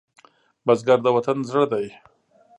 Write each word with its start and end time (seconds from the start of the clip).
بزګر 0.65 0.99
د 1.03 1.07
وطن 1.15 1.37
زړه 1.49 1.65
دی 1.71 1.87